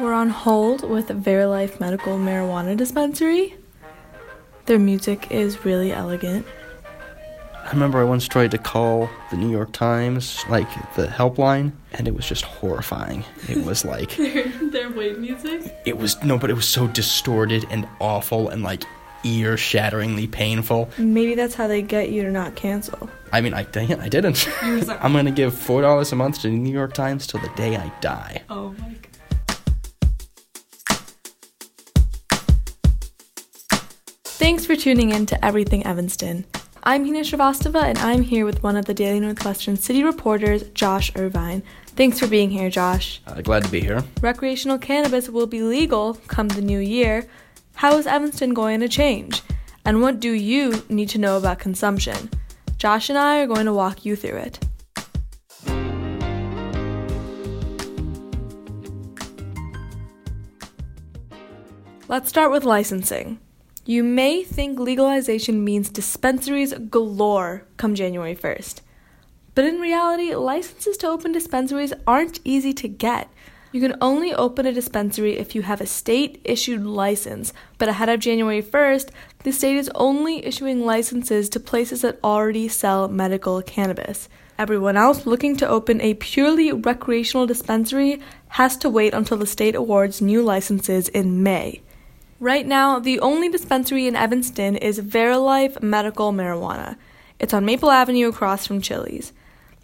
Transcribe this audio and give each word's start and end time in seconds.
We're 0.00 0.12
on 0.12 0.30
hold 0.30 0.88
with 0.88 1.08
Verilife 1.08 1.80
Medical 1.80 2.18
Marijuana 2.18 2.76
Dispensary. 2.76 3.56
Their 4.66 4.78
music 4.78 5.32
is 5.32 5.64
really 5.64 5.90
elegant. 5.90 6.46
I 7.64 7.72
remember 7.72 7.98
I 7.98 8.04
once 8.04 8.28
tried 8.28 8.52
to 8.52 8.58
call 8.58 9.10
the 9.32 9.36
New 9.36 9.50
York 9.50 9.72
Times, 9.72 10.44
like 10.48 10.68
the 10.94 11.08
helpline, 11.08 11.72
and 11.92 12.06
it 12.06 12.14
was 12.14 12.28
just 12.28 12.44
horrifying. 12.44 13.24
It 13.48 13.64
was 13.64 13.84
like 13.84 14.16
their, 14.16 14.46
their 14.70 14.90
wave 14.90 15.18
music? 15.18 15.74
It 15.84 15.98
was 15.98 16.22
no, 16.22 16.38
but 16.38 16.48
it 16.48 16.54
was 16.54 16.68
so 16.68 16.86
distorted 16.86 17.66
and 17.68 17.88
awful 18.00 18.50
and 18.50 18.62
like 18.62 18.84
ear 19.24 19.56
shatteringly 19.56 20.28
painful. 20.28 20.90
Maybe 20.96 21.34
that's 21.34 21.54
how 21.54 21.66
they 21.66 21.82
get 21.82 22.10
you 22.10 22.22
to 22.22 22.30
not 22.30 22.54
cancel. 22.54 23.10
I 23.32 23.40
mean, 23.40 23.52
I, 23.52 23.66
I 23.74 24.08
didn't. 24.08 24.48
I'm 24.62 25.12
gonna 25.12 25.32
give 25.32 25.54
four 25.54 25.82
dollars 25.82 26.12
a 26.12 26.16
month 26.16 26.42
to 26.42 26.48
the 26.48 26.56
New 26.56 26.72
York 26.72 26.94
Times 26.94 27.26
till 27.26 27.40
the 27.40 27.50
day 27.56 27.76
I 27.76 27.88
die. 28.00 28.42
Oh 28.48 28.76
my 28.78 28.94
Thanks 34.48 34.64
for 34.64 34.76
tuning 34.76 35.10
in 35.10 35.26
to 35.26 35.44
Everything 35.44 35.84
Evanston. 35.84 36.46
I'm 36.82 37.04
Hina 37.04 37.20
Shrivastava, 37.20 37.82
and 37.82 37.98
I'm 37.98 38.22
here 38.22 38.46
with 38.46 38.62
one 38.62 38.76
of 38.76 38.86
the 38.86 38.94
Daily 38.94 39.20
Northwestern 39.20 39.76
City 39.76 40.02
reporters, 40.02 40.62
Josh 40.70 41.14
Irvine. 41.16 41.62
Thanks 41.88 42.18
for 42.18 42.26
being 42.26 42.48
here, 42.48 42.70
Josh. 42.70 43.20
Uh, 43.26 43.42
glad 43.42 43.64
to 43.64 43.70
be 43.70 43.82
here. 43.82 44.02
Recreational 44.22 44.78
cannabis 44.78 45.28
will 45.28 45.46
be 45.46 45.60
legal 45.62 46.14
come 46.28 46.48
the 46.48 46.62
new 46.62 46.78
year. 46.78 47.28
How 47.74 47.98
is 47.98 48.06
Evanston 48.06 48.54
going 48.54 48.80
to 48.80 48.88
change? 48.88 49.42
And 49.84 50.00
what 50.00 50.18
do 50.18 50.32
you 50.32 50.82
need 50.88 51.10
to 51.10 51.18
know 51.18 51.36
about 51.36 51.58
consumption? 51.58 52.30
Josh 52.78 53.10
and 53.10 53.18
I 53.18 53.40
are 53.40 53.46
going 53.46 53.66
to 53.66 53.74
walk 53.74 54.06
you 54.06 54.16
through 54.16 54.38
it. 54.38 54.58
Let's 62.08 62.30
start 62.30 62.50
with 62.50 62.64
licensing. 62.64 63.40
You 63.88 64.04
may 64.04 64.44
think 64.44 64.78
legalization 64.78 65.64
means 65.64 65.88
dispensaries 65.88 66.74
galore 66.74 67.64
come 67.78 67.94
January 67.94 68.36
1st. 68.36 68.82
But 69.54 69.64
in 69.64 69.80
reality, 69.80 70.34
licenses 70.34 70.98
to 70.98 71.08
open 71.08 71.32
dispensaries 71.32 71.94
aren't 72.06 72.38
easy 72.44 72.74
to 72.74 72.86
get. 72.86 73.30
You 73.72 73.80
can 73.80 73.96
only 74.02 74.34
open 74.34 74.66
a 74.66 74.74
dispensary 74.74 75.38
if 75.38 75.54
you 75.54 75.62
have 75.62 75.80
a 75.80 75.86
state 75.86 76.38
issued 76.44 76.84
license, 76.84 77.54
but 77.78 77.88
ahead 77.88 78.10
of 78.10 78.20
January 78.20 78.60
1st, 78.60 79.08
the 79.42 79.52
state 79.52 79.78
is 79.78 79.90
only 79.94 80.44
issuing 80.44 80.84
licenses 80.84 81.48
to 81.48 81.58
places 81.58 82.02
that 82.02 82.20
already 82.22 82.68
sell 82.68 83.08
medical 83.08 83.62
cannabis. 83.62 84.28
Everyone 84.58 84.98
else 84.98 85.24
looking 85.24 85.56
to 85.56 85.66
open 85.66 86.02
a 86.02 86.12
purely 86.12 86.72
recreational 86.72 87.46
dispensary 87.46 88.20
has 88.48 88.76
to 88.76 88.90
wait 88.90 89.14
until 89.14 89.38
the 89.38 89.46
state 89.46 89.74
awards 89.74 90.20
new 90.20 90.42
licenses 90.42 91.08
in 91.08 91.42
May. 91.42 91.80
Right 92.40 92.64
now, 92.64 93.00
the 93.00 93.18
only 93.18 93.48
dispensary 93.48 94.06
in 94.06 94.14
Evanston 94.14 94.76
is 94.76 95.00
Verilife 95.00 95.82
Medical 95.82 96.32
Marijuana. 96.32 96.96
It's 97.40 97.52
on 97.52 97.64
Maple 97.64 97.90
Avenue 97.90 98.28
across 98.28 98.64
from 98.64 98.80
Chili's. 98.80 99.32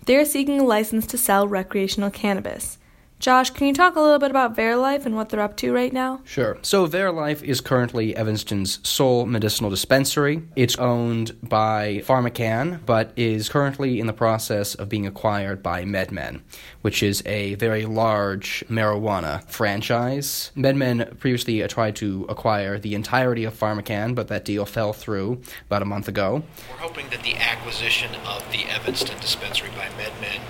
They're 0.06 0.24
seeking 0.24 0.60
a 0.60 0.64
license 0.64 1.04
to 1.08 1.18
sell 1.18 1.48
recreational 1.48 2.12
cannabis. 2.12 2.78
Josh, 3.24 3.48
can 3.48 3.66
you 3.66 3.72
talk 3.72 3.96
a 3.96 4.00
little 4.02 4.18
bit 4.18 4.30
about 4.30 4.54
Verilife 4.54 5.06
and 5.06 5.16
what 5.16 5.30
they're 5.30 5.40
up 5.40 5.56
to 5.56 5.72
right 5.72 5.94
now? 5.94 6.20
Sure. 6.24 6.58
So, 6.60 6.86
Verilife 6.86 7.42
is 7.42 7.62
currently 7.62 8.14
Evanston's 8.14 8.86
sole 8.86 9.24
medicinal 9.24 9.70
dispensary. 9.70 10.42
It's 10.56 10.76
owned 10.76 11.34
by 11.42 12.02
PharmaCann, 12.04 12.84
but 12.84 13.14
is 13.16 13.48
currently 13.48 13.98
in 13.98 14.06
the 14.06 14.12
process 14.12 14.74
of 14.74 14.90
being 14.90 15.06
acquired 15.06 15.62
by 15.62 15.84
MedMen, 15.84 16.42
which 16.82 17.02
is 17.02 17.22
a 17.24 17.54
very 17.54 17.86
large 17.86 18.62
marijuana 18.68 19.42
franchise. 19.48 20.52
MedMen 20.54 21.18
previously 21.18 21.66
tried 21.66 21.96
to 21.96 22.26
acquire 22.28 22.78
the 22.78 22.94
entirety 22.94 23.44
of 23.44 23.58
PharmaCann, 23.58 24.14
but 24.14 24.28
that 24.28 24.44
deal 24.44 24.66
fell 24.66 24.92
through 24.92 25.40
about 25.64 25.80
a 25.80 25.86
month 25.86 26.08
ago. 26.08 26.42
We're 26.68 26.76
hoping 26.76 27.08
that 27.08 27.22
the 27.22 27.36
acquisition 27.36 28.14
of 28.26 28.44
the 28.52 28.66
Evanston 28.66 29.18
dispensary 29.18 29.70
by 29.70 29.86
MedMen 29.98 30.42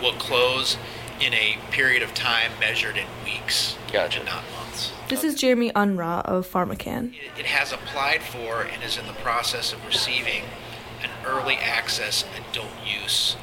will 0.00 0.14
close 0.14 0.78
in 1.22 1.32
a 1.34 1.56
period 1.70 2.02
of 2.02 2.12
time 2.14 2.50
measured 2.58 2.96
in 2.96 3.06
weeks 3.24 3.76
gotcha. 3.92 4.18
and 4.18 4.26
not 4.26 4.42
months. 4.58 4.92
This 5.08 5.22
is 5.22 5.36
Jeremy 5.36 5.70
Unruh 5.70 6.24
of 6.24 6.50
PharmaCann. 6.50 7.14
It, 7.14 7.40
it 7.40 7.46
has 7.46 7.72
applied 7.72 8.22
for 8.22 8.62
and 8.62 8.82
is 8.82 8.98
in 8.98 9.06
the 9.06 9.12
process 9.12 9.72
of 9.72 9.86
receiving 9.86 10.42
an 11.02 11.10
early 11.24 11.56
access 11.56 12.24
adult 12.50 12.72
use 12.84 13.36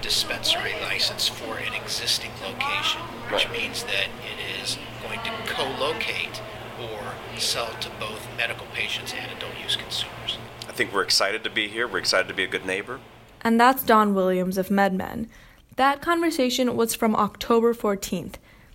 dispensary 0.00 0.72
license 0.82 1.28
for 1.28 1.58
an 1.58 1.74
existing 1.74 2.30
location, 2.42 3.02
which 3.30 3.44
right. 3.44 3.52
means 3.52 3.82
that 3.84 4.06
it 4.24 4.62
is 4.62 4.78
going 5.02 5.20
to 5.20 5.30
co-locate 5.46 6.40
or 6.80 7.00
sell 7.38 7.70
to 7.80 7.90
both 8.00 8.26
medical 8.36 8.66
patients 8.72 9.12
and 9.12 9.30
adult 9.36 9.52
use 9.62 9.76
consumers. 9.76 10.38
I 10.68 10.72
think 10.72 10.92
we're 10.92 11.02
excited 11.02 11.44
to 11.44 11.50
be 11.50 11.68
here. 11.68 11.86
We're 11.86 11.98
excited 11.98 12.28
to 12.28 12.34
be 12.34 12.44
a 12.44 12.48
good 12.48 12.64
neighbor. 12.64 13.00
And 13.42 13.60
that's 13.60 13.82
Don 13.82 14.14
Williams 14.14 14.58
of 14.58 14.68
MedMen. 14.68 15.28
That 15.76 16.00
conversation 16.00 16.74
was 16.74 16.94
from 16.94 17.14
October 17.14 17.74
14th. 17.74 18.34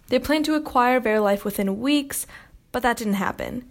They 0.09 0.19
planned 0.19 0.45
to 0.45 0.53
acquire 0.53 1.01
Verilife 1.01 1.43
within 1.43 1.79
weeks, 1.79 2.27
but 2.71 2.83
that 2.83 2.97
didn't 2.97 3.15
happen. 3.15 3.65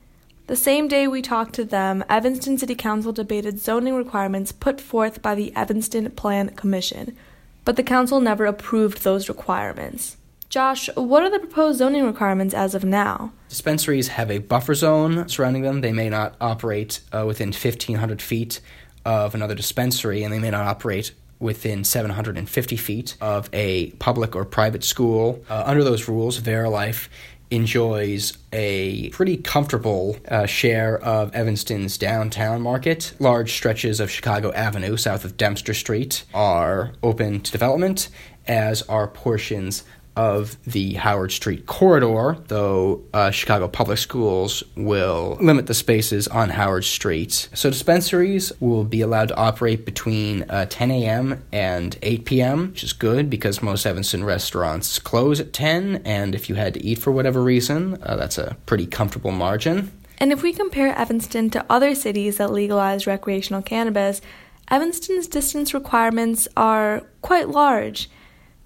The 0.48 0.56
same 0.56 0.88
day 0.88 1.06
we 1.06 1.22
talked 1.22 1.54
to 1.54 1.64
them, 1.64 2.02
Evanston 2.08 2.58
City 2.58 2.74
Council 2.74 3.12
debated 3.12 3.60
zoning 3.60 3.94
requirements 3.94 4.50
put 4.50 4.80
forth 4.80 5.22
by 5.22 5.36
the 5.36 5.54
Evanston 5.54 6.10
Plan 6.10 6.48
Commission, 6.56 7.16
but 7.64 7.76
the 7.76 7.84
council 7.84 8.20
never 8.20 8.46
approved 8.46 9.04
those 9.04 9.28
requirements. 9.28 10.16
Josh, 10.48 10.90
what 10.96 11.22
are 11.22 11.30
the 11.30 11.38
proposed 11.38 11.78
zoning 11.78 12.04
requirements 12.04 12.52
as 12.52 12.74
of 12.74 12.82
now? 12.82 13.32
Dispensaries 13.48 14.08
have 14.08 14.28
a 14.28 14.38
buffer 14.38 14.74
zone 14.74 15.28
surrounding 15.28 15.62
them. 15.62 15.82
They 15.82 15.92
may 15.92 16.08
not 16.08 16.34
operate 16.40 16.98
uh, 17.12 17.24
within 17.24 17.50
1,500 17.50 18.20
feet 18.20 18.60
of 19.04 19.36
another 19.36 19.54
dispensary, 19.54 20.24
and 20.24 20.32
they 20.32 20.40
may 20.40 20.50
not 20.50 20.66
operate 20.66 21.12
within 21.40 21.82
750 21.82 22.76
feet 22.76 23.16
of 23.20 23.48
a 23.52 23.90
public 23.92 24.36
or 24.36 24.44
private 24.44 24.84
school. 24.84 25.42
Uh, 25.48 25.64
under 25.66 25.82
those 25.82 26.06
rules, 26.08 26.38
Verilife 26.38 27.08
enjoys 27.50 28.38
a 28.52 29.10
pretty 29.10 29.36
comfortable 29.36 30.16
uh, 30.28 30.46
share 30.46 30.98
of 31.02 31.34
Evanston's 31.34 31.98
downtown 31.98 32.62
market. 32.62 33.12
Large 33.18 33.52
stretches 33.52 33.98
of 33.98 34.10
Chicago 34.10 34.52
Avenue 34.52 34.96
south 34.96 35.24
of 35.24 35.36
Dempster 35.36 35.74
Street 35.74 36.24
are 36.32 36.92
open 37.02 37.40
to 37.40 37.50
development, 37.50 38.08
as 38.46 38.82
are 38.82 39.08
portions 39.08 39.82
of 40.20 40.62
the 40.64 40.92
Howard 40.96 41.32
Street 41.32 41.64
corridor, 41.64 42.36
though 42.48 43.02
uh, 43.14 43.30
Chicago 43.30 43.68
Public 43.68 43.96
Schools 43.96 44.62
will 44.76 45.38
limit 45.40 45.66
the 45.66 45.72
spaces 45.72 46.28
on 46.28 46.50
Howard 46.50 46.84
Street. 46.84 47.48
So 47.54 47.70
dispensaries 47.70 48.52
will 48.60 48.84
be 48.84 49.00
allowed 49.00 49.28
to 49.28 49.36
operate 49.36 49.86
between 49.86 50.42
uh, 50.50 50.66
10 50.68 50.90
a.m. 50.90 51.42
and 51.52 51.96
8 52.02 52.26
p.m., 52.26 52.68
which 52.72 52.84
is 52.84 52.92
good 52.92 53.30
because 53.30 53.62
most 53.62 53.86
Evanston 53.86 54.22
restaurants 54.22 54.98
close 54.98 55.40
at 55.40 55.54
10, 55.54 56.02
and 56.04 56.34
if 56.34 56.50
you 56.50 56.54
had 56.54 56.74
to 56.74 56.84
eat 56.84 56.98
for 56.98 57.10
whatever 57.10 57.42
reason, 57.42 57.96
uh, 58.02 58.14
that's 58.16 58.36
a 58.36 58.58
pretty 58.66 58.84
comfortable 58.86 59.32
margin. 59.32 59.90
And 60.18 60.32
if 60.32 60.42
we 60.42 60.52
compare 60.52 60.94
Evanston 60.94 61.48
to 61.48 61.64
other 61.70 61.94
cities 61.94 62.36
that 62.36 62.52
legalize 62.52 63.06
recreational 63.06 63.62
cannabis, 63.62 64.20
Evanston's 64.68 65.28
distance 65.28 65.72
requirements 65.72 66.46
are 66.58 67.04
quite 67.22 67.48
large. 67.48 68.10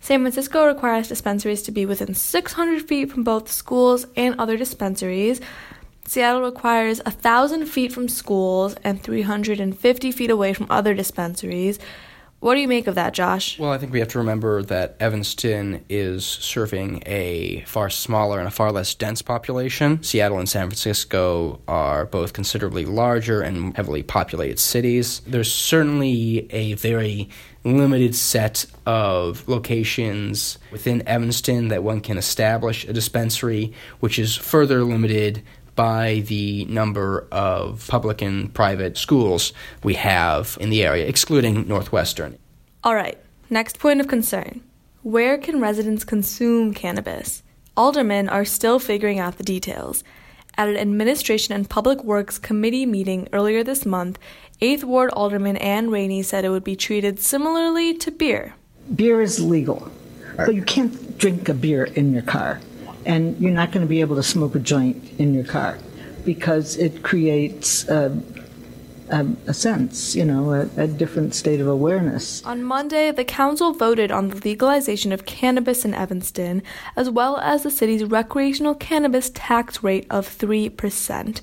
San 0.04 0.20
Francisco 0.20 0.66
requires 0.66 1.09
dispensaries 1.09 1.62
to 1.62 1.72
be 1.72 1.87
within 1.87 2.12
600 2.12 2.87
feet 2.87 3.10
from 3.10 3.25
both 3.25 3.50
schools 3.50 4.06
and 4.16 4.38
other 4.38 4.54
dispensaries. 4.59 5.41
Seattle 6.06 6.42
requires 6.42 7.03
1,000 7.06 7.65
feet 7.65 7.91
from 7.91 8.10
schools 8.10 8.75
and 8.84 9.03
350 9.03 10.12
feet 10.12 10.28
away 10.28 10.53
from 10.53 10.66
other 10.69 10.92
dispensaries. 10.92 11.78
What 12.41 12.56
do 12.56 12.60
you 12.60 12.69
make 12.69 12.87
of 12.87 12.97
that, 12.97 13.15
Josh? 13.15 13.59
Well, 13.59 13.72
I 13.72 13.78
think 13.78 13.94
we 13.94 14.00
have 14.00 14.09
to 14.09 14.19
remember 14.19 14.62
that 14.65 14.97
Evanston 15.00 15.83
is 15.89 16.27
serving 16.27 17.03
a 17.07 17.65
far 17.66 17.89
smaller 17.89 18.39
and 18.39 18.47
a 18.47 18.50
far 18.50 18.72
less 18.72 18.95
dense 18.95 19.22
population. 19.22 20.03
Seattle 20.03 20.39
and 20.39 20.47
San 20.47 20.66
Francisco 20.66 21.62
are 21.66 22.04
both 22.04 22.34
considerably 22.34 22.84
larger 22.84 23.41
and 23.41 23.74
heavily 23.74 24.03
populated 24.03 24.59
cities. 24.59 25.21
There's 25.21 25.50
certainly 25.50 26.47
a 26.53 26.74
very 26.74 27.30
limited 27.65 28.15
set 28.15 28.66
of 28.87 29.47
locations 29.49 30.59
within 30.71 31.07
Evanston 31.09 31.69
that 31.69 31.83
one 31.83 32.01
can 32.01 32.19
establish 32.19 32.84
a 32.84 32.93
dispensary, 32.93 33.72
which 34.01 34.19
is 34.19 34.37
further 34.37 34.84
limited 34.84 35.43
by 35.75 36.22
the 36.27 36.65
number 36.66 37.27
of 37.33 37.87
public 37.89 38.22
and 38.22 38.53
private 38.55 38.97
schools 38.97 39.53
we 39.83 39.95
have 39.95 40.57
in 40.61 40.71
the 40.71 40.84
area, 40.84 41.07
excluding 41.07 41.66
Northwestern. 41.66 42.39
All 42.84 42.95
right, 42.95 43.19
next 43.51 43.78
point 43.78 44.01
of 44.01 44.07
concern. 44.07 44.63
Where 45.03 45.37
can 45.37 45.60
residents 45.60 46.05
consume 46.05 46.75
cannabis? 46.75 47.43
Aldermen 47.77 48.28
are 48.28 48.45
still 48.45 48.78
figuring 48.78 49.19
out 49.19 49.37
the 49.37 49.43
details. 49.43 50.05
At 50.56 50.68
an 50.68 50.77
Administration 50.77 51.54
and 51.54 51.68
Public 51.68 52.04
Works 52.04 52.39
Committee 52.39 52.86
meeting 52.86 53.28
earlier 53.33 53.65
this 53.65 53.84
month, 53.84 54.18
8th 54.60 54.84
Ward 54.84 55.10
Alderman 55.12 55.56
Ann 55.56 55.91
Rainey 55.91 56.22
said 56.22 56.45
it 56.45 56.51
would 56.51 56.62
be 56.65 56.77
treated 56.77 57.18
similarly 57.18 57.95
to 57.95 58.10
beer. 58.12 58.54
Beer 58.95 59.21
is 59.21 59.41
legal, 59.41 59.91
but 60.36 60.54
you 60.54 60.62
can't 60.62 61.18
drink 61.18 61.48
a 61.48 61.54
beer 61.54 61.84
in 61.84 62.12
your 62.12 62.22
car. 62.22 62.60
and 63.06 63.39
you're 63.39 63.53
not 63.53 63.71
going 63.71 63.84
to 63.84 63.89
be 63.89 64.01
able 64.01 64.16
to 64.16 64.22
smoke 64.22 64.54
a 64.54 64.59
joint 64.59 64.97
in 65.18 65.34
your 65.34 65.45
car 65.45 65.78
because 66.24 66.77
it 66.77 67.03
creates 67.03 67.86
a, 67.89 68.09
a, 69.10 69.27
a 69.47 69.54
sense, 69.54 70.15
you 70.15 70.24
know, 70.24 70.53
a, 70.53 70.68
a 70.77 70.86
different 70.86 71.34
state 71.34 71.60
of 71.60 71.68
awareness. 71.68 72.45
On 72.45 72.62
Monday, 72.62 73.10
the 73.10 73.24
council 73.24 73.72
voted 73.72 74.10
on 74.10 74.28
the 74.28 74.36
legalization 74.36 75.12
of 75.12 75.27
cannabis 75.27 75.84
in 75.84 75.95
Evanston, 75.95 76.62
as 76.97 77.10
well 77.10 77.39
as 77.39 77.62
the 77.62 77.71
city's 77.71 78.04
recreational 78.04 78.74
cannabis 78.74 79.30
tax 79.34 79.83
rate 79.83 80.06
of 80.10 80.27
3%. 80.27 81.41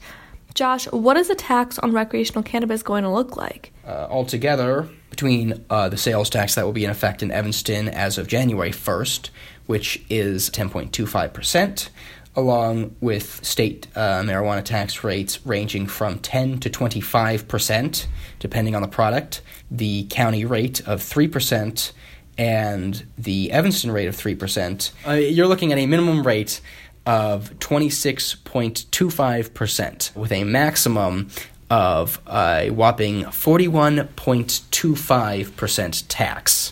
Josh, 0.53 0.85
what 0.91 1.17
is 1.17 1.27
the 1.29 1.35
tax 1.35 1.79
on 1.79 1.93
recreational 1.93 2.43
cannabis 2.43 2.83
going 2.83 3.03
to 3.03 3.09
look 3.09 3.37
like? 3.37 3.71
Uh, 3.85 4.07
altogether, 4.09 4.89
between 5.09 5.63
uh, 5.69 5.87
the 5.89 5.97
sales 5.97 6.29
tax 6.29 6.55
that 6.55 6.65
will 6.65 6.73
be 6.73 6.83
in 6.83 6.89
effect 6.89 7.21
in 7.21 7.31
Evanston 7.31 7.87
as 7.87 8.17
of 8.17 8.27
January 8.27 8.71
1st, 8.71 9.29
which 9.67 10.03
is 10.09 10.49
10.25%, 10.49 11.89
along 12.35 12.95
with 13.01 13.43
state 13.45 13.85
uh, 13.95 14.21
marijuana 14.21 14.63
tax 14.63 15.03
rates 15.03 15.45
ranging 15.45 15.85
from 15.87 16.19
10 16.19 16.59
to 16.59 16.69
25%, 16.69 18.05
depending 18.39 18.73
on 18.75 18.81
the 18.81 18.87
product, 18.87 19.41
the 19.69 20.07
county 20.09 20.45
rate 20.45 20.79
of 20.87 21.01
3%, 21.01 21.91
and 22.37 23.05
the 23.17 23.51
Evanston 23.51 23.91
rate 23.91 24.07
of 24.07 24.15
3%, 24.15 24.91
uh, 25.07 25.11
you're 25.11 25.47
looking 25.47 25.73
at 25.73 25.77
a 25.77 25.85
minimum 25.85 26.25
rate 26.25 26.61
of 27.05 27.51
26.25%, 27.59 30.15
with 30.15 30.31
a 30.31 30.45
maximum 30.45 31.27
of 31.69 32.21
a 32.27 32.69
whopping 32.69 33.23
41.25% 33.23 36.05
tax. 36.07 36.71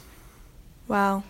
Wow. 0.88 1.24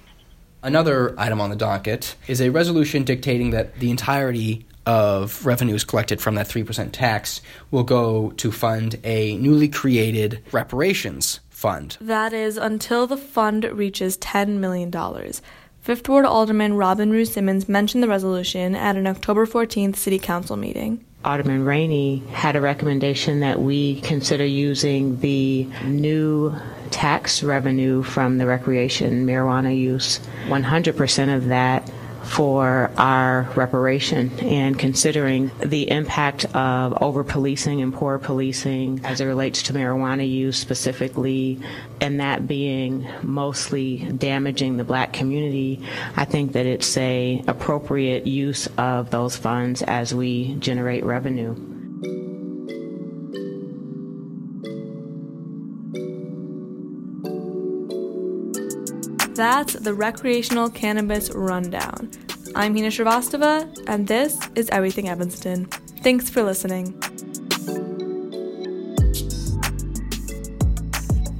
Another 0.61 1.17
item 1.17 1.39
on 1.39 1.49
the 1.49 1.55
docket 1.55 2.15
is 2.27 2.41
a 2.41 2.49
resolution 2.49 3.03
dictating 3.03 3.51
that 3.51 3.79
the 3.79 3.89
entirety 3.89 4.65
of 4.85 5.45
revenues 5.45 5.83
collected 5.83 6.19
from 6.19 6.35
that 6.35 6.47
3% 6.47 6.89
tax 6.91 7.41
will 7.71 7.83
go 7.83 8.31
to 8.31 8.51
fund 8.51 8.99
a 9.03 9.37
newly 9.37 9.69
created 9.69 10.43
reparations 10.51 11.39
fund. 11.49 11.97
That 12.01 12.33
is 12.33 12.57
until 12.57 13.07
the 13.07 13.17
fund 13.17 13.63
reaches 13.65 14.17
$10 14.17 14.57
million. 14.57 14.91
Fifth 15.81 16.09
Ward 16.09 16.25
Alderman 16.25 16.73
Robin 16.73 17.09
Rue 17.09 17.25
Simmons 17.25 17.69
mentioned 17.69 18.03
the 18.03 18.07
resolution 18.07 18.75
at 18.75 18.95
an 18.95 19.07
October 19.07 19.45
14th 19.45 19.95
City 19.95 20.19
Council 20.19 20.57
meeting. 20.57 21.05
Alderman 21.23 21.65
Rainey 21.65 22.23
had 22.31 22.55
a 22.55 22.61
recommendation 22.61 23.41
that 23.41 23.61
we 23.61 24.01
consider 24.01 24.45
using 24.45 25.19
the 25.19 25.67
new 25.85 26.55
tax 26.91 27.43
revenue 27.43 28.03
from 28.03 28.37
the 28.37 28.45
recreation 28.45 29.25
marijuana 29.25 29.75
use, 29.77 30.19
100% 30.47 31.35
of 31.35 31.47
that 31.47 31.89
for 32.23 32.91
our 32.97 33.49
reparation 33.55 34.31
and 34.39 34.77
considering 34.77 35.49
the 35.65 35.89
impact 35.89 36.45
of 36.55 37.01
over 37.01 37.23
policing 37.23 37.81
and 37.81 37.93
poor 37.93 38.19
policing 38.19 39.01
as 39.03 39.19
it 39.19 39.25
relates 39.25 39.63
to 39.63 39.73
marijuana 39.73 40.29
use 40.29 40.57
specifically 40.57 41.59
and 42.01 42.19
that 42.19 42.47
being 42.47 43.07
mostly 43.23 43.97
damaging 44.17 44.77
the 44.77 44.83
black 44.83 45.11
community 45.11 45.81
i 46.17 46.25
think 46.25 46.51
that 46.51 46.67
it's 46.67 46.95
a 46.97 47.43
appropriate 47.47 48.27
use 48.27 48.67
of 48.77 49.09
those 49.09 49.35
funds 49.35 49.81
as 49.81 50.13
we 50.13 50.53
generate 50.55 51.03
revenue 51.03 51.55
That's 59.39 59.71
the 59.71 59.93
recreational 59.93 60.69
cannabis 60.69 61.31
rundown. 61.31 62.11
I'm 62.55 62.75
Hina 62.75 62.89
Shrivastava, 62.89 63.85
and 63.87 64.05
this 64.05 64.37
is 64.55 64.67
Everything 64.67 65.07
Evanston. 65.07 65.67
Thanks 66.03 66.29
for 66.29 66.43
listening. 66.43 66.91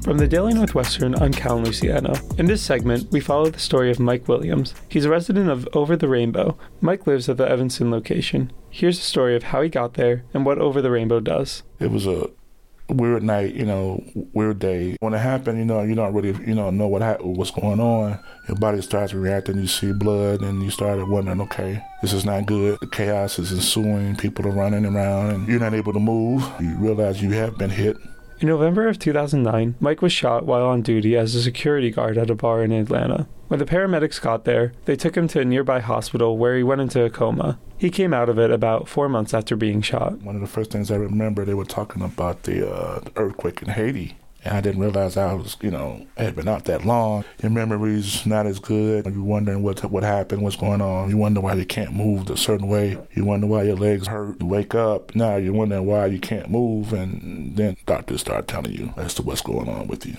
From 0.02 0.18
the 0.18 0.30
Daily 0.30 0.54
Northwestern, 0.54 1.14
I'm 1.16 1.34
Cal 1.34 1.60
Luciano. 1.60 2.14
In 2.38 2.46
this 2.46 2.62
segment, 2.62 3.12
we 3.12 3.20
follow 3.20 3.50
the 3.50 3.60
story 3.60 3.92
of 3.92 4.00
Mike 4.00 4.30
Williams. 4.30 4.74
He's 4.88 5.04
a 5.04 5.10
resident 5.10 5.50
of 5.50 5.68
Over 5.74 5.98
the 5.98 6.08
Rainbow. 6.08 6.58
Mike 6.80 7.06
lives 7.06 7.28
at 7.28 7.36
the 7.36 7.52
Evanston 7.52 7.92
location. 7.92 8.54
Here's 8.70 8.98
the 8.98 9.04
story 9.04 9.36
of 9.36 9.44
how 9.44 9.62
he 9.62 9.68
got 9.68 9.96
there 9.96 10.24
and 10.34 10.46
what 10.46 10.58
Over 10.58 10.82
the 10.82 10.90
Rainbow 10.90 11.20
does. 11.20 11.64
It 11.82 11.92
was 11.92 12.08
a 12.08 12.30
weird 12.90 13.24
night, 13.24 13.56
you 13.56 13.66
know, 13.66 14.04
weird 14.34 14.60
day. 14.60 14.98
When 15.00 15.14
it 15.14 15.20
happened, 15.20 15.60
you 15.60 15.66
know, 15.66 15.82
you 15.82 15.96
don't 15.96 16.14
really, 16.14 16.34
you 16.46 16.56
know, 16.56 16.70
know 16.70 16.88
what 16.88 17.02
ha- 17.02 17.18
what's 17.22 17.52
going 17.52 17.80
on. 17.80 18.20
Your 18.48 18.58
body 18.58 18.82
starts 18.82 19.14
reacting. 19.14 19.58
You 19.60 19.68
see 19.68 19.92
blood, 19.92 20.42
and 20.42 20.64
you 20.64 20.72
started 20.72 21.08
wondering, 21.08 21.42
okay, 21.42 21.84
this 22.02 22.14
is 22.14 22.26
not 22.26 22.46
good. 22.46 22.80
The 22.82 22.88
chaos 22.88 23.40
is 23.40 23.52
ensuing. 23.52 24.16
People 24.16 24.48
are 24.48 24.52
running 24.52 24.86
around, 24.86 25.32
and 25.32 25.48
you're 25.48 25.60
not 25.60 25.74
able 25.74 25.94
to 25.94 26.00
move. 26.00 26.44
You 26.60 26.76
realize 26.78 27.22
you 27.22 27.32
have 27.32 27.58
been 27.58 27.70
hit. 27.70 27.98
In 28.42 28.48
November 28.48 28.88
of 28.88 28.98
2009, 29.00 29.76
Mike 29.82 30.02
was 30.02 30.14
shot 30.14 30.46
while 30.46 30.66
on 30.66 30.82
duty 30.82 31.18
as 31.18 31.36
a 31.36 31.42
security 31.42 31.92
guard 31.92 32.18
at 32.18 32.30
a 32.30 32.36
bar 32.36 32.64
in 32.64 32.72
Atlanta. 32.72 33.28
When 33.50 33.60
the 33.60 33.66
paramedics 33.66 34.22
got 34.22 34.46
there, 34.46 34.72
they 34.86 34.96
took 34.96 35.18
him 35.18 35.28
to 35.30 35.42
a 35.42 35.46
nearby 35.46 35.82
hospital 35.82 36.38
where 36.38 36.56
he 36.56 36.64
went 36.64 36.80
into 36.80 37.04
a 37.04 37.10
coma. 37.10 37.60
He 37.78 37.90
came 37.90 38.14
out 38.14 38.30
of 38.30 38.40
it 38.40 38.50
about 38.50 38.88
four 38.88 39.10
months 39.10 39.34
after 39.34 39.58
being 39.58 39.82
shot. 39.82 40.20
One 40.22 40.36
of 40.36 40.42
the 40.42 40.48
first 40.48 40.72
things 40.72 40.90
I 40.90 40.96
remember, 40.96 41.44
they 41.44 41.54
were 41.54 41.66
talking 41.66 42.02
about 42.02 42.44
the 42.44 42.72
uh, 42.72 43.02
earthquake 43.18 43.62
in 43.62 43.70
Haiti. 43.70 44.16
And 44.44 44.56
I 44.56 44.62
didn't 44.62 44.82
realize 44.82 45.18
I 45.18 45.34
was, 45.34 45.58
you 45.62 45.72
know, 45.72 46.08
I 46.18 46.24
had 46.24 46.36
been 46.36 46.48
out 46.48 46.66
that 46.66 46.86
long. 46.86 47.26
Your 47.42 47.52
memory's 47.52 48.26
not 48.26 48.46
as 48.46 48.60
good. 48.60 49.06
You're 49.06 49.24
wondering 49.24 49.64
what 49.64 49.84
what 49.92 50.04
happened, 50.04 50.42
what's 50.42 50.56
going 50.56 50.82
on. 50.82 51.10
You 51.10 51.18
wonder 51.18 51.42
why 51.42 51.54
you 51.56 51.66
can't 51.66 51.94
move 51.94 52.30
a 52.30 52.38
certain 52.38 52.68
way. 52.68 52.98
You 53.14 53.26
wonder 53.26 53.48
why 53.48 53.64
your 53.64 53.76
legs 53.76 54.08
hurt. 54.08 54.40
You 54.40 54.48
wake 54.48 54.74
up. 54.74 55.14
Now 55.16 55.36
you're 55.36 55.54
wondering 55.54 55.86
why 55.86 56.06
you 56.06 56.20
can't 56.20 56.50
move. 56.50 56.94
And 56.94 57.56
then 57.58 57.76
doctors 57.86 58.22
start 58.22 58.48
telling 58.48 58.74
you 58.74 58.94
as 58.96 59.14
to 59.16 59.24
what's 59.24 59.42
going 59.42 59.68
on 59.68 59.88
with 59.88 60.06
you. 60.06 60.16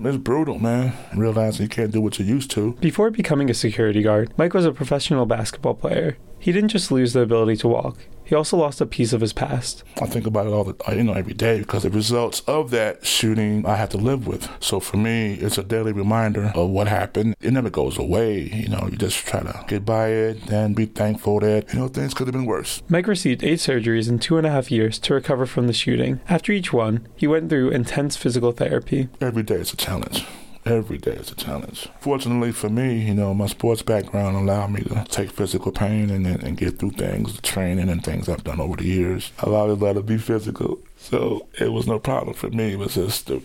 It's 0.00 0.16
brutal, 0.16 0.58
man. 0.58 0.94
Realizing 1.14 1.62
you 1.62 1.68
can't 1.68 1.92
do 1.92 2.00
what 2.00 2.18
you 2.18 2.24
used 2.24 2.50
to. 2.52 2.72
Before 2.80 3.10
becoming 3.10 3.48
a 3.48 3.54
security 3.54 4.02
guard, 4.02 4.32
Mike 4.36 4.54
was 4.54 4.66
a 4.66 4.72
professional 4.72 5.26
basketball 5.26 5.74
player. 5.74 6.16
He 6.40 6.50
didn't 6.50 6.70
just 6.70 6.90
lose 6.90 7.12
the 7.12 7.20
ability 7.20 7.56
to 7.58 7.68
walk, 7.68 7.98
he 8.24 8.34
also 8.34 8.56
lost 8.56 8.80
a 8.80 8.86
piece 8.86 9.12
of 9.12 9.20
his 9.20 9.32
past. 9.32 9.84
I 10.00 10.06
think 10.06 10.26
about 10.26 10.46
it 10.46 10.50
all 10.52 10.64
the 10.64 10.74
you 10.94 11.04
know 11.04 11.12
every 11.12 11.34
day 11.34 11.58
because 11.58 11.82
the 11.82 11.90
results 11.90 12.40
of 12.46 12.70
that 12.70 13.04
shooting 13.06 13.66
I 13.66 13.76
have 13.76 13.90
to 13.90 13.96
live 13.96 14.26
with. 14.26 14.48
So 14.60 14.80
for 14.80 14.96
me, 14.96 15.34
it's 15.34 15.58
a 15.58 15.62
daily 15.62 15.92
reminder 15.92 16.52
of 16.54 16.70
what 16.70 16.88
happened. 16.88 17.36
It 17.40 17.52
never 17.52 17.70
goes 17.70 17.98
away. 17.98 18.42
You 18.42 18.68
know, 18.68 18.88
you 18.90 18.96
just 18.96 19.18
try 19.26 19.40
to 19.40 19.64
get 19.68 19.84
by 19.84 20.08
it 20.08 20.50
and 20.50 20.74
be 20.76 20.86
thankful 20.86 21.40
that 21.40 21.72
you 21.72 21.78
know 21.78 21.88
things 21.88 22.14
could 22.14 22.26
have 22.26 22.34
been 22.34 22.46
worse. 22.46 22.82
Mike 22.88 23.06
received 23.06 23.42
eight 23.42 23.58
surgeries 23.58 24.08
in 24.08 24.18
two 24.18 24.38
and 24.38 24.46
a 24.46 24.50
half 24.50 24.70
years 24.70 24.98
to 25.00 25.14
recover 25.14 25.46
from 25.46 25.66
the 25.66 25.72
shooting. 25.72 26.20
After 26.28 26.52
each 26.52 26.72
one, 26.72 27.06
he 27.16 27.26
went 27.26 27.50
through 27.50 27.70
intense 27.70 28.16
physical 28.16 28.52
therapy. 28.52 29.08
Every 29.20 29.42
day 29.42 29.56
is 29.56 29.72
a 29.72 29.76
challenge 29.76 30.24
every 30.64 30.98
day 30.98 31.12
is 31.12 31.30
a 31.30 31.34
challenge. 31.34 31.88
Fortunately 32.00 32.52
for 32.52 32.68
me, 32.68 33.00
you 33.00 33.14
know, 33.14 33.34
my 33.34 33.46
sports 33.46 33.82
background 33.82 34.36
allowed 34.36 34.72
me 34.72 34.82
to 34.82 35.04
take 35.08 35.30
physical 35.30 35.72
pain 35.72 36.10
and, 36.10 36.26
and 36.26 36.56
get 36.56 36.78
through 36.78 36.90
things, 36.90 37.40
training 37.40 37.88
and 37.88 38.04
things 38.04 38.28
I've 38.28 38.44
done 38.44 38.60
over 38.60 38.76
the 38.76 38.84
years. 38.84 39.32
Allowed 39.40 39.82
it 39.82 39.94
to 39.94 40.02
be 40.02 40.18
physical. 40.18 40.78
So 40.96 41.48
it 41.58 41.72
was 41.72 41.86
no 41.86 41.98
problem 41.98 42.34
for 42.34 42.50
me. 42.50 42.72
It 42.72 42.78
was 42.78 42.94
just 42.94 43.26
the, 43.26 43.42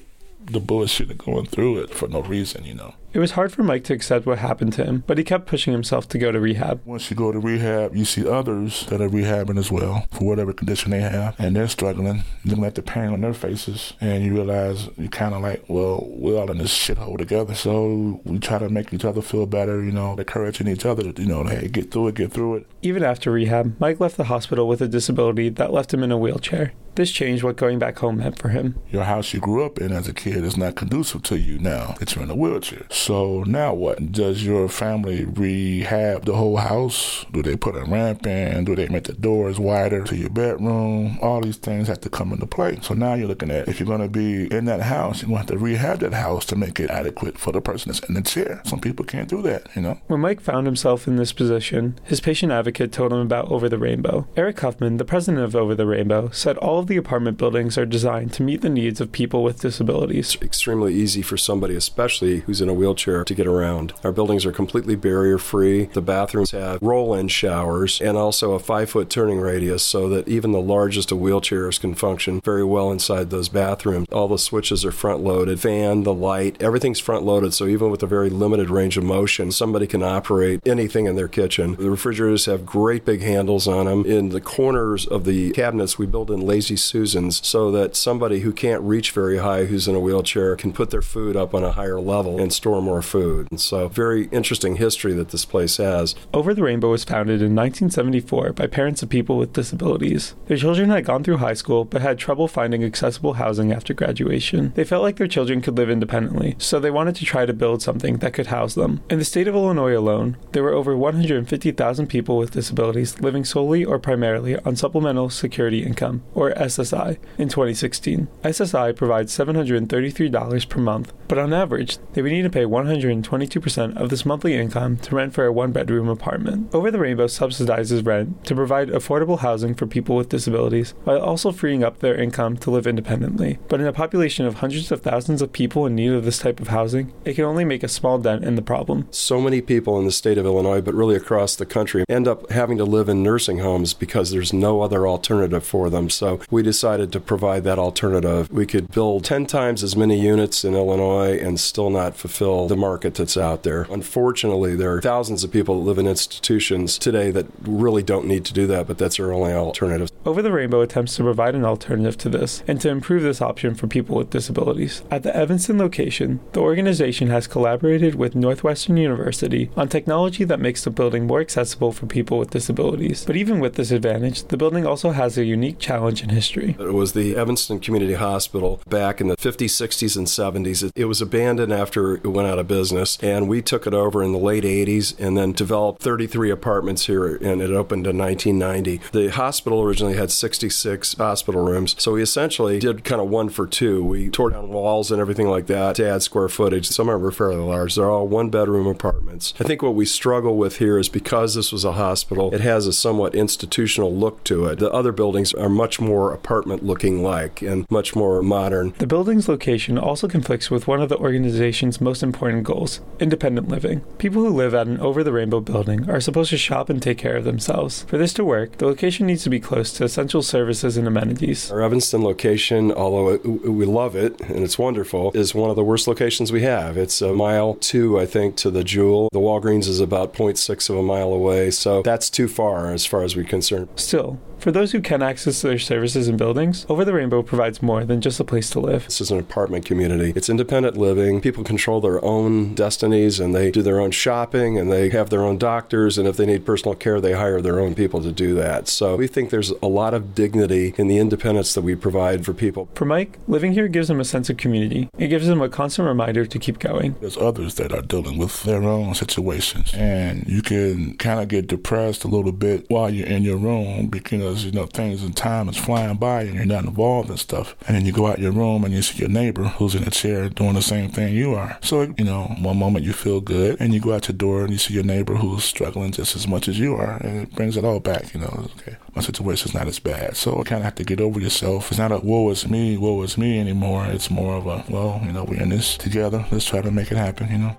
the 0.48 0.60
bullshit 0.60 1.12
of 1.12 1.18
going 1.18 1.46
through 1.46 1.80
it 1.80 1.94
for 1.94 2.08
no 2.08 2.22
reason, 2.22 2.63
you 2.66 2.74
know. 2.74 2.94
It 3.13 3.20
was 3.20 3.32
hard 3.32 3.51
for 3.51 3.63
Mike 3.63 3.84
to 3.86 3.94
accept 3.94 4.25
what 4.25 4.38
happened 4.38 4.74
to 4.74 4.86
him, 4.86 5.04
but 5.08 5.18
he 5.18 5.24
kept 5.24 5.48
pushing 5.48 5.74
himself 5.74 6.08
to 6.10 6.20
go 6.20 6.32
to 6.32 6.39
rehab. 6.39 6.82
Once 6.86 7.10
you 7.10 7.16
go 7.16 7.32
to 7.32 7.39
rehab, 7.39 7.96
you 7.96 8.06
see 8.06 8.27
others 8.27 8.86
that 8.88 9.01
are 9.01 9.10
rehabbing 9.10 9.58
as 9.58 9.72
well 9.72 10.06
for 10.12 10.25
whatever 10.25 10.54
condition 10.54 10.92
they 10.92 11.00
have, 11.00 11.36
and 11.39 11.56
they're 11.56 11.68
struggling, 11.68 12.24
looking 12.46 12.66
at 12.66 12.75
the 12.75 12.82
pain 12.82 13.10
on 13.13 13.22
their 13.22 13.34
faces, 13.34 13.94
and 14.01 14.24
you 14.24 14.34
realize 14.34 14.89
you're 14.98 15.08
kind 15.08 15.34
of 15.34 15.42
like, 15.42 15.63
well, 15.68 16.06
we're 16.10 16.39
all 16.39 16.51
in 16.51 16.60
this 16.60 16.77
shithole 16.77 17.18
together. 17.18 17.56
So 17.56 18.22
we 18.24 18.39
try 18.39 18.60
to 18.60 18.70
make 18.70 18.94
each 18.94 19.06
other 19.06 19.22
feel 19.22 19.46
better, 19.46 19.84
you 19.84 19.92
know, 19.92 20.16
encouraging 20.16 20.68
each 20.68 20.86
other, 20.86 21.04
you 21.04 21.25
know, 21.25 21.44
hey, 21.44 21.70
get 21.70 21.92
through 21.92 22.10
it, 22.10 22.16
get 22.16 22.32
through 22.32 22.56
it. 22.58 22.68
Even 22.82 23.04
after 23.04 23.32
rehab, 23.32 23.75
Mike 23.80 24.00
left 24.00 24.18
the 24.18 24.25
hospital 24.25 24.68
with 24.68 24.82
a 24.82 24.88
disability 24.88 25.50
that 25.50 25.74
left 25.74 25.94
him 25.94 26.04
in 26.04 26.12
a 26.12 26.18
wheelchair. 26.18 26.74
This 26.98 27.12
changed 27.12 27.44
what 27.44 27.58
going 27.58 27.77
back 27.77 28.00
home 28.00 28.18
meant 28.18 28.39
for 28.39 28.50
him. 28.50 28.80
Your 28.89 29.04
house 29.04 29.32
you 29.32 29.39
grew 29.39 29.63
up 29.63 29.77
in 29.77 29.92
as 29.92 30.08
a 30.08 30.13
kid 30.16 30.44
is 30.44 30.58
not 30.58 30.74
conducive 30.74 31.22
to 31.24 31.38
you 31.38 31.60
now 31.60 31.94
that 32.00 32.16
you're 32.16 32.24
in 32.24 32.32
a 32.32 32.36
wheelchair. 32.36 32.88
So 32.89 33.44
now 33.44 33.75
what? 33.75 34.12
Does 34.12 34.44
your 34.44 34.68
family 34.68 35.24
rehab 35.25 36.25
the 36.25 36.34
whole 36.34 36.58
house? 36.58 37.24
Do 37.32 37.44
they 37.44 37.56
put 37.56 37.75
a 37.75 37.86
ramp 37.86 38.25
in? 38.25 38.66
Do 38.66 38.75
they 38.75 38.88
make 38.88 39.04
the 39.04 39.13
doors 39.13 39.60
wider 39.60 40.04
to 40.06 40.16
your 40.16 40.32
bedroom? 40.32 41.20
All 41.22 41.39
these 41.39 41.58
things 41.58 41.88
have 41.88 42.01
to 42.01 42.10
come 42.10 42.34
into 42.34 42.48
play. 42.48 42.80
So 42.82 42.96
now 42.96 43.13
you're 43.13 43.27
looking 43.27 43.51
at 43.51 43.68
if 43.68 43.80
you're 43.80 43.86
going 43.86 44.01
to 44.01 44.10
be 44.10 44.51
in 44.51 44.66
that 44.66 44.82
house, 44.82 45.22
you're 45.22 45.30
going 45.30 45.46
to 45.46 45.54
have 45.54 45.60
to 45.60 45.63
rehab 45.63 46.00
that 46.00 46.13
house 46.13 46.48
to 46.48 46.56
make 46.56 46.80
it 46.80 46.89
adequate 46.89 47.38
for 47.38 47.51
the 47.51 47.62
person 47.62 47.92
that's 47.92 48.04
in 48.10 48.16
the 48.16 48.24
chair. 48.24 48.63
Some 48.66 48.80
people 48.80 49.06
can't 49.06 49.30
do 49.30 49.44
that, 49.44 49.68
you 49.75 49.84
know? 49.84 50.01
When 50.08 50.22
Mike 50.22 50.42
found 50.42 50.66
himself 50.66 51.08
in 51.08 51.18
this 51.18 51.32
position, 51.32 52.00
his 52.06 52.22
patient 52.22 52.51
advocate 52.51 52.92
told 52.92 53.13
him 53.13 53.20
about 53.20 53.51
Over 53.51 53.70
the 53.70 53.77
Rainbow. 53.77 54.27
Eric 54.36 54.60
Huffman, 54.62 54.98
the 54.98 55.06
president 55.06 55.44
of 55.44 55.56
Over 55.56 55.75
the 55.75 55.86
Rainbow, 55.86 56.32
said 56.32 56.58
all 56.58 56.80
of 56.80 56.87
the 56.88 56.98
apartment 56.98 57.38
buildings 57.38 57.77
are 57.77 57.86
designed 57.86 58.34
to 58.34 58.44
meet 58.44 58.62
the 58.62 58.70
needs 58.70 59.00
of 59.01 59.12
people 59.12 59.44
with 59.44 59.62
disabilities. 59.62 60.36
It's 60.36 60.44
extremely 60.44 60.94
easy 60.94 61.22
for 61.22 61.38
somebody, 61.38 61.75
especially 61.75 62.39
who's 62.41 62.62
in 62.62 62.70
a 62.70 62.74
wheelchair 62.74 63.24
to 63.24 63.36
get 63.36 63.48
around. 63.48 63.94
Our 64.03 64.12
buildings 64.12 64.46
are 64.46 64.51
completely 64.51 64.96
barrier 64.96 65.38
free. 65.38 65.86
The 65.86 66.01
bathrooms 66.01 66.51
have 66.51 66.82
roll 66.82 67.13
in 67.13 67.27
showers 67.27 68.01
and 68.01 68.17
also 68.17 68.53
a 68.53 68.60
five 68.60 68.89
foot 68.89 69.10
turning 69.10 69.39
radius 69.39 69.84
so 69.84 70.10
that 70.10 70.27
even 70.27 70.51
the 70.51 70.62
largest 70.62 71.12
of 71.12 71.20
wheelchairs 71.20 71.79
can 71.79 71.94
function 71.94 72.41
very 72.41 72.63
well 72.63 72.91
inside 72.91 73.29
those 73.29 73.50
bathrooms. 73.50 74.08
All 74.12 74.27
the 74.27 74.38
switches 74.38 74.86
are 74.86 74.91
front 74.91 75.22
loaded, 75.22 75.60
fan, 75.60 76.03
the 76.03 76.13
light, 76.13 76.62
everything's 76.62 77.00
front 77.00 77.24
loaded. 77.24 77.53
So 77.53 77.67
even 77.67 77.91
with 77.91 78.03
a 78.03 78.08
very 78.08 78.29
limited 78.29 78.70
range 78.70 78.98
of 78.98 79.03
motion, 79.03 79.51
somebody 79.51 79.88
can 79.88 80.03
operate 80.03 80.65
anything 80.65 81.06
in 81.06 81.15
their 81.15 81.27
kitchen. 81.27 81.75
The 81.75 81.89
refrigerators 81.89 82.46
have 82.46 82.65
great 82.65 83.06
big 83.06 83.22
handles 83.22 83.67
on 83.67 83.86
them. 83.86 84.06
In 84.06 84.29
the 84.29 84.41
corners 84.41 85.06
of 85.06 85.25
the 85.25 85.51
cabinets, 85.51 85.98
we 85.98 86.06
build 86.06 86.32
in 86.32 86.41
lazy 86.67 86.75
Susans 86.75 87.45
so 87.47 87.71
that 87.71 87.95
somebody 87.95 88.41
who 88.41 88.51
can't 88.51 88.81
reach 88.81 89.12
very 89.12 89.38
high, 89.38 89.65
who's 89.65 89.88
in 89.88 89.95
a 89.95 90.00
wheelchair, 90.00 90.57
can 90.57 90.74
put 90.74 90.89
their 90.89 91.01
food 91.01 91.38
up 91.38 91.53
on 91.53 91.63
a 91.63 91.71
higher 91.71 92.00
level 92.00 92.41
and 92.41 92.51
store 92.51 92.81
more 92.81 93.01
food. 93.01 93.47
And 93.50 93.62
so, 93.62 93.88
very 93.88 94.27
interesting 94.33 94.75
history 94.75 95.13
that 95.13 95.29
this 95.29 95.45
place 95.45 95.77
has. 95.77 96.13
Over 96.33 96.53
the 96.53 96.63
Rainbow 96.63 96.91
was 96.91 97.05
founded 97.05 97.41
in 97.41 97.55
1974 97.55 98.51
by 98.51 98.67
parents 98.67 99.01
of 99.01 99.07
people 99.07 99.38
with 99.38 99.53
disabilities. 99.53 100.36
Their 100.47 100.57
children 100.57 100.89
had 100.89 101.05
gone 101.05 101.24
through 101.24 101.38
high 101.38 101.53
school 101.53 101.86
but 101.86 102.01
had 102.01 102.17
trouble 102.17 102.50
finding 102.50 102.83
accessible 102.83 103.33
housing 103.33 103.71
after 103.71 103.93
graduation. 103.93 104.74
They 104.75 104.83
felt 104.83 105.03
like 105.03 105.15
their 105.15 105.27
children 105.27 105.62
could 105.62 105.77
live 105.77 105.89
independently, 105.89 106.55
so 106.57 106.79
they 106.79 106.91
wanted 106.91 107.15
to 107.15 107.25
try 107.25 107.45
to 107.45 107.53
build 107.53 107.81
something 107.81 108.17
that 108.17 108.33
could 108.33 108.47
house 108.47 108.75
them. 108.75 109.01
In 109.09 109.19
the 109.19 109.25
state 109.25 109.47
of 109.47 109.55
Illinois 109.55 109.97
alone, 109.97 110.36
there 110.51 110.63
were 110.63 110.74
over 110.74 110.97
150,000 110.97 112.07
people 112.07 112.38
with 112.38 112.51
disabilities 112.51 113.19
living 113.21 113.45
solely 113.45 113.86
or 113.86 114.00
primarily 114.00 114.57
on 114.59 114.75
Supplemental 114.75 115.29
Security 115.29 115.83
Income, 115.83 116.24
or 116.33 116.56
SSI, 116.57 117.17
in 117.37 117.49
2016. 117.49 118.27
SSI 118.43 118.95
provides 118.95 119.37
$733 119.37 120.69
per 120.69 120.79
month, 120.79 121.13
but 121.27 121.37
on 121.37 121.53
average, 121.53 121.97
they 122.13 122.21
would 122.21 122.31
need 122.31 122.43
to 122.43 122.49
pay 122.49 122.63
122% 122.63 123.97
of 123.97 124.09
this 124.09 124.25
monthly 124.25 124.55
income 124.55 124.97
to 124.97 125.15
rent 125.15 125.33
for 125.33 125.45
a 125.45 125.51
one 125.51 125.71
bedroom 125.71 126.09
apartment. 126.09 126.73
Over 126.73 126.91
the 126.91 126.99
Rainbow 126.99 127.27
subsidizes 127.27 128.05
rent 128.05 128.43
to 128.45 128.55
provide 128.55 128.89
affordable 128.89 129.39
housing 129.39 129.75
for 129.75 129.87
people 129.87 130.15
with 130.15 130.29
disabilities 130.29 130.93
while 131.03 131.19
also 131.19 131.51
freeing 131.51 131.83
up 131.83 131.99
their 131.99 132.15
income 132.15 132.57
to 132.57 132.71
live 132.71 132.87
independently. 132.87 133.59
But 133.67 133.81
in 133.81 133.87
a 133.87 133.93
population 133.93 134.45
of 134.45 134.55
hundreds 134.55 134.91
of 134.91 135.01
thousands 135.01 135.41
of 135.41 135.53
people 135.53 135.85
in 135.85 135.95
need 135.95 136.11
of 136.11 136.25
this 136.25 136.39
type 136.39 136.59
of 136.59 136.69
housing, 136.69 137.13
it 137.25 137.35
can 137.35 137.45
only 137.45 137.65
make 137.65 137.83
a 137.83 137.87
small 137.87 138.17
dent 138.17 138.43
in 138.43 138.55
the 138.55 138.61
problem. 138.61 139.07
So 139.11 139.41
many 139.41 139.61
people 139.61 139.99
in 139.99 140.05
the 140.05 140.11
state 140.11 140.37
of 140.37 140.45
Illinois, 140.45 140.81
but 140.81 140.93
really 140.93 141.15
across 141.15 141.55
the 141.55 141.65
country, 141.65 142.03
end 142.09 142.27
up 142.27 142.49
having 142.51 142.77
to 142.77 142.85
live 142.85 143.09
in 143.09 143.23
nursing 143.23 143.59
homes 143.59 143.93
because 143.93 144.31
there's 144.31 144.53
no 144.53 144.81
other 144.81 145.07
alternative 145.07 145.65
for 145.65 145.89
them. 145.89 146.09
So 146.09 146.39
we 146.50 146.63
decided 146.63 147.12
to 147.12 147.20
provide 147.20 147.66
that 147.66 147.77
alternative. 147.77 148.50
We 148.50 148.66
could 148.66 148.89
build 148.92 149.25
10 149.25 149.48
times 149.48 149.84
as 149.84 149.98
many 149.98 150.18
units 150.18 150.63
in 150.63 150.75
Illinois 150.75 151.38
and 151.38 151.60
still 151.60 151.89
not 151.89 152.16
fulfill 152.16 152.68
the 152.68 152.77
market 152.77 153.16
that's 153.16 153.36
out 153.36 153.63
there. 153.63 153.86
Unfortunately, 153.89 154.74
there 154.75 154.94
are 154.94 155.01
thousands 155.01 155.44
of 155.44 155.51
people 155.51 155.77
that 155.77 155.86
live 155.86 155.98
in 155.98 156.08
institutions 156.08 156.98
today 156.98 157.32
that 157.32 157.48
really 157.63 158.01
don't 158.01 158.25
need 158.25 158.46
to 158.46 158.54
do 158.54 158.66
that, 158.68 158.88
but 158.88 158.98
that's 158.98 159.20
our 159.20 159.34
only 159.34 159.51
alternative. 159.51 160.10
Over 160.25 160.42
the 160.42 160.51
Rainbow 160.51 160.82
attempts 160.82 161.18
to 161.18 161.24
provide 161.24 161.54
an 161.54 161.66
alternative 161.66 162.18
to 162.20 162.30
this 162.30 162.63
and 162.66 162.80
to 162.80 162.89
improve 162.89 163.24
this 163.24 163.42
option 163.42 163.75
for 163.75 163.88
people 163.88 164.16
with 164.16 164.30
disabilities. 164.30 165.04
At 165.12 165.24
the 165.24 165.36
Evanston 165.36 165.77
location, 165.77 166.39
the 166.54 166.62
organization 166.62 167.27
has 167.27 167.48
collaborated 167.48 168.16
with 168.16 168.36
Northwestern 168.36 168.96
University 168.96 169.70
on 169.75 169.89
technology 169.89 170.46
that 170.46 170.62
makes 170.62 170.84
the 170.84 170.92
building 170.92 171.27
more 171.27 171.42
accessible 171.42 171.92
for 171.92 172.06
people 172.06 172.39
with 172.39 172.51
disabilities. 172.51 173.25
But 173.25 173.36
even 173.36 173.60
with 173.60 173.75
this 173.75 173.92
advantage, 173.92 174.44
the 174.44 174.58
building 174.58 174.86
also 174.86 175.12
has 175.12 175.38
a 175.38 175.44
unique 175.44 175.80
challenge 175.80 176.24
in 176.24 176.37
history. 176.38 176.75
It 176.79 176.94
was 176.94 177.13
the 177.13 177.36
Evanston 177.36 177.79
Community 177.79 178.13
Hospital 178.13 178.79
back 178.88 179.20
in 179.20 179.27
the 179.27 179.36
50s, 179.38 179.74
60s, 179.74 180.15
and 180.15 180.27
70s. 180.27 180.91
It 180.96 181.06
was 181.06 181.20
abandoned 181.20 181.74
after 181.74 182.17
it 182.17 182.27
went 182.27 182.48
out 182.48 182.60
of 182.60 182.67
business, 182.67 183.17
and 183.24 183.50
we 183.50 183.63
took 183.63 183.88
it 183.88 183.94
over 183.96 184.22
in 184.22 184.34
the 184.34 184.38
late 184.38 184.63
80s 184.63 185.20
and 185.20 185.36
then 185.36 185.51
developed 185.51 186.03
33 186.03 186.51
apartments 186.51 187.08
here, 187.08 187.38
and 187.38 187.60
it 187.60 187.72
opened 187.72 188.06
in 188.06 188.20
1990. 188.20 189.01
The 189.12 189.29
hospital 189.32 189.82
originally 189.82 190.15
had 190.15 190.29
66 190.29 191.15
hospital 191.15 191.65
rooms, 191.65 191.96
so 191.98 192.13
we 192.13 192.22
essentially 192.22 192.77
did 192.77 193.03
kind 193.03 193.20
of 193.20 193.29
one 193.29 193.50
for 193.50 193.65
two. 193.65 194.03
We 194.03 194.29
tore 194.29 194.51
down 194.51 194.70
walls 194.70 195.12
and 195.12 195.20
everything 195.20 195.48
like 195.48 195.65
that 195.67 195.96
to 195.96 196.08
add 196.08 196.22
square 196.22 196.50
footage. 196.50 196.88
Some 196.88 197.10
of 197.10 197.20
them 197.20 197.27
are 197.27 197.32
fairly 197.32 197.56
large. 197.56 197.96
They're 197.96 198.12
all 198.12 198.27
one 198.27 198.50
bedroom 198.50 198.86
apartments. 198.86 199.56
I 199.60 199.63
think 199.63 199.82
what 199.82 199.96
we 199.96 200.06
struggle 200.06 200.56
with 200.56 200.77
here 200.77 201.00
is 201.00 201.10
because 201.10 201.56
this 201.56 201.72
was 201.72 201.84
a 201.84 201.94
hospital, 201.94 202.53
it 202.53 202.62
has 202.62 202.86
a 202.86 202.94
somewhat 202.94 203.34
institutional 203.34 204.13
look 204.13 204.44
to 204.44 204.65
it. 204.65 204.77
The 204.77 204.91
other 204.91 205.12
buildings 205.12 205.51
are 205.56 205.70
much 205.70 206.00
more 206.00 206.26
apartment 206.34 206.84
looking 206.84 207.24
like 207.24 207.62
and 207.62 207.86
much 207.89 208.15
more 208.15 208.41
modern. 208.41 208.93
The 208.98 209.07
building's 209.07 209.48
location 209.48 209.98
also 209.98 210.27
conflicts 210.27 210.69
with 210.69 210.88
one 210.88 211.01
of 211.01 211.10
the 211.10 211.17
organization's 211.17 212.01
most 212.01 212.24
important 212.24 212.63
goals 212.63 213.01
independent 213.19 213.67
living. 213.67 214.01
People 214.17 214.43
who 214.43 214.50
live 214.50 214.74
at 214.74 214.88
an 214.88 215.00
over 215.00 215.24
the 215.24 215.31
rainbow 215.31 215.60
building 215.60 216.10
are 216.10 216.22
supposed 216.22 216.51
to 216.51 216.57
shop 216.57 216.89
and 216.89 217.01
take 217.01 217.17
care 217.17 217.36
of 217.36 217.43
themselves. 217.43 218.03
For 218.03 218.17
this 218.17 218.34
to 218.34 218.46
work, 218.46 218.77
the 218.77 218.86
location 218.86 219.25
needs 219.27 219.43
to 219.43 219.50
be 219.50 219.60
close 219.60 219.91
to 219.93 220.03
essential 220.03 220.41
services 220.41 220.98
and 220.98 221.07
amenities. 221.07 221.72
Our 221.72 221.81
Evanston 221.81 222.24
location, 222.24 222.91
although 222.91 223.29
it, 223.29 223.46
we 223.46 223.86
love 223.86 224.15
it 224.15 224.39
and 224.41 224.63
it's 224.63 224.77
wonderful, 224.77 225.31
is 225.34 225.55
one 225.55 225.69
of 225.69 225.75
the 225.75 225.84
worst 225.84 226.07
locations 226.07 226.51
we 226.51 226.62
have. 226.63 226.98
It's 226.98 227.22
a 227.22 227.34
mile 227.34 227.75
two, 227.75 228.19
I 228.19 228.25
think, 228.25 228.55
to 228.57 228.72
the 228.72 228.84
Jewel. 228.84 229.29
The 229.31 229.39
Walgreens 229.39 229.88
is 229.88 230.00
about 230.00 230.34
0.6 230.34 230.89
of 230.89 230.96
a 230.98 231.03
mile 231.03 231.34
away, 231.34 231.72
so 231.72 232.01
that's 232.01 232.29
too 232.29 232.48
far 232.48 232.91
as 232.91 233.05
far 233.05 233.24
as 233.24 233.36
we're 233.36 233.46
concerned. 233.46 233.89
Still, 233.96 234.39
for 234.59 234.71
those 234.71 234.91
who 234.91 235.01
can 235.01 235.21
access 235.21 235.61
their 235.61 235.79
services 235.79 236.27
and 236.27 236.37
buildings, 236.37 236.85
Over 236.89 237.05
the 237.05 237.13
Rainbow 237.13 237.41
provides 237.43 237.81
more 237.81 238.05
than 238.05 238.21
just 238.21 238.39
a 238.39 238.43
place 238.43 238.69
to 238.71 238.79
live. 238.79 239.05
This 239.05 239.21
is 239.21 239.31
an 239.31 239.39
apartment 239.39 239.85
community. 239.85 240.33
It's 240.35 240.49
independent 240.49 240.97
living. 240.97 241.41
People 241.41 241.63
control 241.63 242.01
their 242.01 242.23
own 242.23 242.73
destinies 242.73 243.39
and 243.39 243.53
they 243.53 243.71
do 243.71 243.81
their 243.81 243.99
own 243.99 244.11
shopping 244.11 244.77
and 244.77 244.91
they 244.91 245.09
have 245.09 245.29
their 245.29 245.43
own 245.43 245.57
doctors. 245.57 246.17
And 246.17 246.27
if 246.27 246.37
they 246.37 246.45
need 246.45 246.65
personal 246.65 246.95
care, 246.95 247.21
they 247.21 247.33
hire 247.33 247.61
their 247.61 247.79
own 247.79 247.95
people 247.95 248.21
to 248.21 248.31
do 248.31 248.55
that. 248.55 248.87
So 248.87 249.15
we 249.15 249.27
think 249.27 249.49
there's 249.49 249.71
a 249.81 249.87
lot 249.87 250.13
of 250.13 250.33
dignity 250.35 250.93
in 250.97 251.07
the 251.07 251.17
independence 251.17 251.73
that 251.73 251.81
we 251.81 251.95
provide 251.95 252.45
for 252.45 252.53
people. 252.53 252.89
For 252.95 253.05
Mike, 253.05 253.39
living 253.47 253.73
here 253.73 253.87
gives 253.87 254.09
him 254.09 254.19
a 254.19 254.25
sense 254.25 254.49
of 254.49 254.57
community. 254.57 255.09
It 255.17 255.27
gives 255.27 255.47
him 255.47 255.61
a 255.61 255.69
constant 255.69 256.07
reminder 256.07 256.45
to 256.45 256.59
keep 256.59 256.79
going. 256.79 257.15
There's 257.21 257.37
others 257.37 257.75
that 257.75 257.91
are 257.93 258.01
dealing 258.01 258.37
with 258.37 258.63
their 258.63 258.83
own 258.83 259.13
situations. 259.15 259.93
And 259.93 260.47
you 260.47 260.61
can 260.61 261.15
kind 261.17 261.39
of 261.39 261.47
get 261.47 261.67
depressed 261.67 262.23
a 262.23 262.27
little 262.27 262.51
bit 262.51 262.85
while 262.89 263.09
you're 263.09 263.27
in 263.27 263.43
your 263.43 263.57
room 263.57 264.07
because, 264.48 264.66
you 264.66 264.72
know, 264.72 264.86
things 264.86 265.24
and 265.24 265.36
time 265.36 265.68
is 265.68 265.77
flying 265.77 266.16
by 266.16 266.44
and 266.44 266.56
you're 266.56 266.66
not 266.66 266.86
involved 266.86 267.30
in 267.30 267.38
stuff. 267.38 267.75
And 267.88 267.96
then 267.96 268.06
you 268.06 268.12
go 268.12 268.27
out 268.27 268.39
your 268.39 268.51
room 268.51 268.84
and 268.84 268.94
you 268.94 269.01
see 269.01 269.20
your 269.20 269.30
neighbor 269.30 269.63
who's 269.63 269.94
in 269.94 270.04
a 270.04 270.10
chair 270.10 270.50
doing 270.50 270.74
the 270.74 270.82
same 270.82 271.10
thing 271.10 271.34
you 271.34 271.54
are. 271.54 271.77
So, 271.82 272.01
you 272.18 272.24
know, 272.24 272.56
one 272.60 272.77
moment 272.77 273.04
you 273.04 273.13
feel 273.13 273.42
good 273.42 273.77
and 273.80 273.94
you 273.94 274.00
go 274.00 274.13
out 274.13 274.27
your 274.27 274.38
door 274.38 274.62
and 274.62 274.72
you 274.72 274.77
see 274.77 274.94
your 274.94 275.04
neighbor 275.04 275.36
who's 275.36 275.63
struggling 275.63 276.12
just 276.12 276.36
as 276.36 276.48
much 276.48 276.68
as 276.68 276.80
you 276.80 276.96
are. 276.96 277.18
And 277.18 277.44
it 277.44 277.56
brings 277.56 277.75
it 277.75 277.84
all 277.84 278.00
back, 278.00 278.34
you 278.34 278.39
know, 278.39 278.70
okay, 278.77 278.98
my 279.16 279.22
situation's 279.22 279.74
not 279.74 279.88
as 279.88 280.00
bad. 280.00 280.38
So 280.38 280.60
I 280.60 280.63
kind 280.63 280.80
of 280.80 280.86
have 280.86 280.96
to 280.96 281.04
get 281.04 281.20
over 281.20 281.39
yourself. 281.39 281.92
It's 281.92 282.00
not 282.00 282.12
a 282.12 282.20
woe 282.20 282.50
is 282.50 282.68
me, 282.70 282.98
woe 282.98 283.22
is 283.24 283.38
me 283.38 283.60
anymore. 283.60 284.06
It's 284.08 284.32
more 284.32 284.56
of 284.56 284.68
a, 284.68 284.86
well, 284.89 285.22
you 285.25 285.32
know, 285.32 285.44
we're 285.44 285.62
in 285.62 285.70
this 285.70 285.98
together. 285.98 286.46
Let's 286.51 286.66
try 286.66 286.82
to 286.82 286.92
make 286.92 287.12
it 287.12 287.18
happen, 287.18 287.51
you 287.51 287.58
know. 287.58 287.77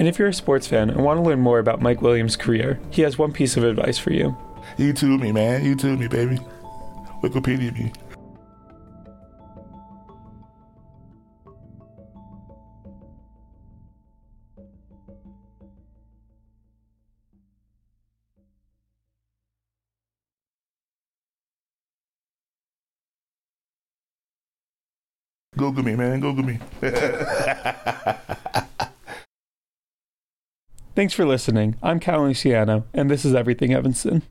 And 0.00 0.08
if 0.08 0.18
you're 0.18 0.28
a 0.28 0.32
sports 0.32 0.66
fan 0.66 0.88
and 0.88 1.04
want 1.04 1.18
to 1.18 1.22
learn 1.22 1.40
more 1.40 1.58
about 1.58 1.82
Mike 1.82 2.00
Williams' 2.00 2.34
career, 2.34 2.80
he 2.90 3.02
has 3.02 3.18
one 3.18 3.32
piece 3.32 3.58
of 3.58 3.64
advice 3.64 3.98
for 3.98 4.14
you. 4.14 4.34
YouTube 4.78 5.20
me, 5.20 5.30
man. 5.30 5.62
YouTube 5.62 5.98
me, 5.98 6.08
baby. 6.08 6.38
Wikipedia 7.22 7.70
me. 7.74 7.92
Google 25.58 25.84
me, 25.84 25.94
man. 25.94 26.20
Google 26.20 26.44
me. 26.44 26.58
Thanks 30.96 31.14
for 31.14 31.24
listening. 31.24 31.76
I'm 31.82 32.00
Cal 32.00 32.24
Luciano, 32.24 32.84
and 32.92 33.08
this 33.08 33.24
is 33.24 33.32
Everything 33.32 33.72
Evanston. 33.72 34.22